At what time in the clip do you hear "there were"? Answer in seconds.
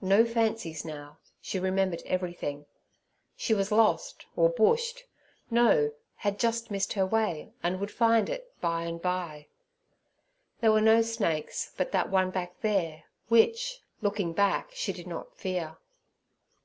10.60-10.80